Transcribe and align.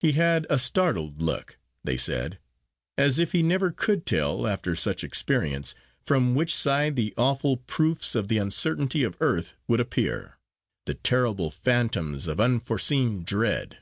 He 0.00 0.14
had 0.14 0.44
a 0.50 0.58
startled 0.58 1.22
look, 1.22 1.56
they 1.84 1.96
said, 1.96 2.40
as 2.98 3.20
if 3.20 3.30
he 3.30 3.44
never 3.44 3.70
could 3.70 4.04
tell, 4.06 4.44
after 4.48 4.74
such 4.74 5.04
experience, 5.04 5.72
from 6.04 6.34
which 6.34 6.52
side 6.52 6.96
the 6.96 7.14
awful 7.16 7.58
proofs 7.58 8.16
of 8.16 8.26
the 8.26 8.38
uncertainty 8.38 9.04
of 9.04 9.16
earth 9.20 9.54
would 9.68 9.78
appear, 9.78 10.36
the 10.84 10.94
terrible 10.94 11.52
phantoms 11.52 12.26
of 12.26 12.40
unforeseen 12.40 13.22
dread. 13.22 13.78